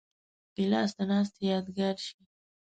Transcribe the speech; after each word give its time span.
ګیلاس 0.55 0.91
د 0.97 0.99
ناستې 1.09 1.41
یادګار 1.51 1.97
شي. 2.05 2.19